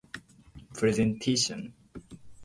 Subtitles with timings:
[0.73, 1.71] プレゼンテーション